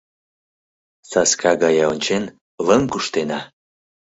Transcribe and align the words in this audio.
Саска 1.09 1.51
гае 1.61 1.83
ончен, 1.91 2.23
лыҥ 2.67 2.81
куштена! 2.91 3.39